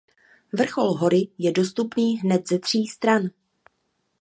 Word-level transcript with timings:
Vrchol 0.53 0.93
hory 0.97 1.27
je 1.37 1.51
dostupný 1.51 2.19
hned 2.19 2.47
ze 2.47 2.59
tří 2.59 2.85
stran. 2.87 3.29